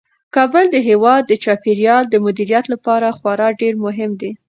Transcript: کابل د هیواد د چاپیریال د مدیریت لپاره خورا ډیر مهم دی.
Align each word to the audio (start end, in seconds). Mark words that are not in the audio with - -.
کابل 0.35 0.65
د 0.71 0.77
هیواد 0.89 1.23
د 1.27 1.33
چاپیریال 1.43 2.03
د 2.09 2.15
مدیریت 2.25 2.65
لپاره 2.73 3.15
خورا 3.17 3.49
ډیر 3.61 3.73
مهم 3.85 4.11
دی. 4.21 4.31